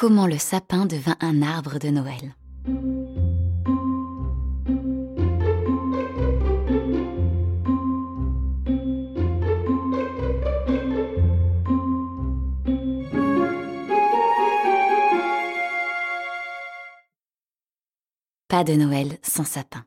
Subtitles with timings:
[0.00, 2.34] comment le sapin devint un arbre de Noël.
[18.48, 19.84] Pas de Noël sans sapin.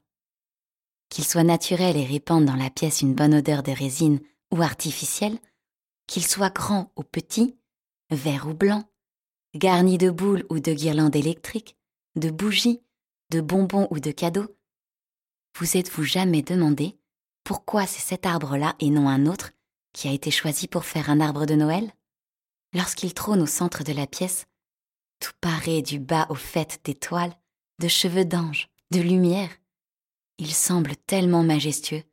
[1.09, 4.19] Qu'il soit naturel et répande dans la pièce une bonne odeur de résine
[4.51, 5.39] ou artificielle,
[6.05, 7.57] qu'il soit grand ou petit,
[8.11, 8.83] vert ou blanc,
[9.55, 11.77] garni de boules ou de guirlandes électriques,
[12.15, 12.81] de bougies,
[13.29, 14.55] de bonbons ou de cadeaux,
[15.57, 16.97] vous êtes-vous jamais demandé
[17.43, 19.51] pourquoi c'est cet arbre-là et non un autre
[19.93, 21.91] qui a été choisi pour faire un arbre de Noël?
[22.73, 24.45] Lorsqu'il trône au centre de la pièce,
[25.19, 27.35] tout paré du bas au fait d'étoiles,
[27.79, 29.49] de cheveux d'ange, de lumière,
[30.39, 32.03] il semble tellement majestueux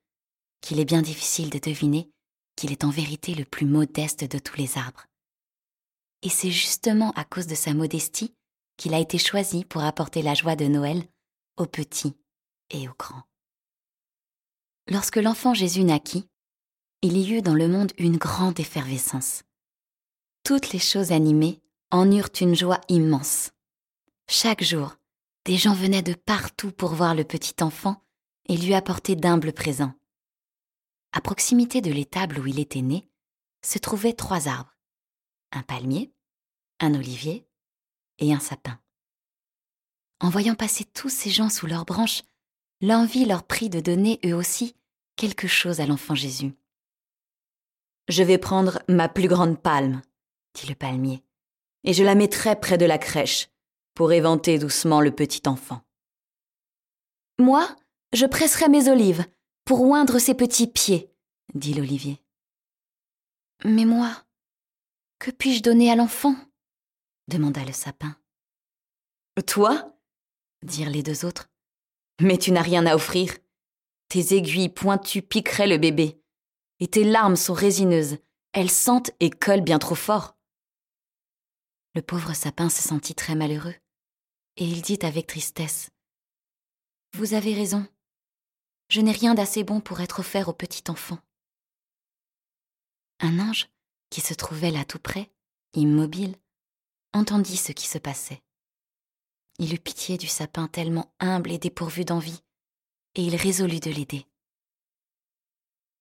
[0.61, 2.11] qu'il est bien difficile de deviner
[2.57, 5.07] qu'il est en vérité le plus modeste de tous les arbres.
[6.23, 8.35] Et c'est justement à cause de sa modestie
[8.77, 11.03] qu'il a été choisi pour apporter la joie de Noël
[11.57, 12.17] aux petits
[12.71, 13.25] et aux grands.
[14.89, 16.29] Lorsque l'enfant Jésus naquit,
[17.03, 19.43] il y eut dans le monde une grande effervescence.
[20.45, 23.53] Toutes les choses animées en eurent une joie immense.
[24.29, 24.97] Chaque jour,
[25.45, 28.03] des gens venaient de partout pour voir le petit enfant
[28.49, 29.95] et lui apporter d'humbles présents.
[31.13, 33.09] À proximité de l'étable où il était né,
[33.65, 34.77] se trouvaient trois arbres.
[35.53, 36.13] Un palmier,
[36.81, 37.47] un olivier
[38.19, 38.81] et un sapin.
[40.21, 42.23] En voyant passer tous ces gens sous leurs branches,
[42.81, 44.75] l'envie leur prit de donner eux aussi
[45.17, 46.55] quelque chose à l'enfant Jésus.
[48.09, 50.03] Je vais prendre ma plus grande palme,
[50.55, 51.23] dit le palmier,
[51.85, 53.49] et je la mettrai près de la crèche,
[53.95, 55.83] pour éventer doucement le petit enfant.
[57.39, 57.69] Moi,
[58.13, 59.25] je presserai mes olives
[59.65, 61.11] pour oindre ses petits pieds,
[61.55, 62.21] dit l'olivier.
[63.65, 64.25] Mais moi,
[65.19, 66.35] que puis-je donner à l'enfant?
[67.31, 68.15] Demanda le sapin.
[69.47, 69.97] Toi?
[70.63, 71.49] dirent les deux autres.
[72.21, 73.35] Mais tu n'as rien à offrir.
[74.09, 76.21] Tes aiguilles pointues piqueraient le bébé,
[76.81, 78.19] et tes larmes sont résineuses,
[78.53, 80.37] elles sentent et collent bien trop fort.
[81.95, 83.75] Le pauvre sapin se sentit très malheureux,
[84.57, 85.91] et il dit avec tristesse
[87.17, 87.87] Vous avez raison,
[88.89, 91.19] je n'ai rien d'assez bon pour être offert au petit enfant.
[93.21, 93.69] Un ange,
[94.11, 95.31] qui se trouvait là tout près,
[95.75, 96.35] immobile,
[97.13, 98.43] entendit ce qui se passait.
[99.59, 102.43] Il eut pitié du sapin tellement humble et dépourvu d'envie,
[103.15, 104.27] et il résolut de l'aider.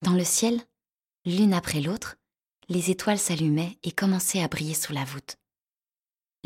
[0.01, 0.61] Dans le ciel,
[1.25, 2.15] l'une après l'autre,
[2.69, 5.37] les étoiles s'allumaient et commençaient à briller sous la voûte.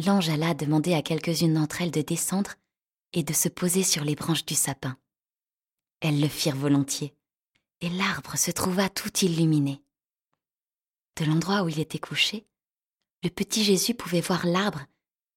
[0.03, 2.56] L'ange alla demander à quelques-unes d'entre elles de descendre
[3.12, 4.97] et de se poser sur les branches du sapin.
[6.00, 7.13] Elles le firent volontiers,
[7.81, 9.84] et l'arbre se trouva tout illuminé.
[11.18, 12.47] De l'endroit où il était couché,
[13.23, 14.85] le petit Jésus pouvait voir l'arbre,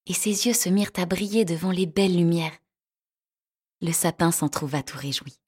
[0.05, 2.57] et ses yeux se mirent à briller devant les belles lumières.
[3.81, 5.39] Le sapin s'en trouva tout réjoui.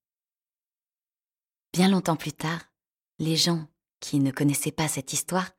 [1.73, 2.61] Bien longtemps plus tard,
[3.19, 3.67] les gens,
[3.99, 5.51] qui ne connaissaient pas cette histoire,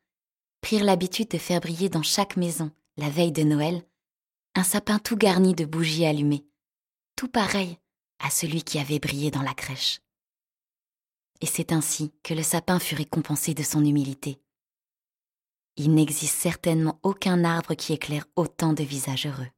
[0.63, 3.87] prirent l'habitude de faire briller dans chaque maison, la veille de Noël,
[4.55, 6.47] un sapin tout garni de bougies allumées,
[7.17, 7.79] tout pareil
[8.19, 10.01] à celui qui avait brillé dans la crèche.
[11.41, 14.41] Et c'est ainsi que le sapin fut récompensé de son humilité.
[15.83, 19.49] Il n'existe certainement aucun arbre qui éclaire autant de visages heureux.